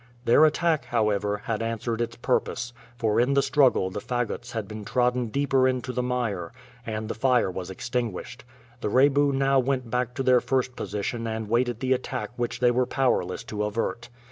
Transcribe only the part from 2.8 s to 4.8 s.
for in the struggle the fagots had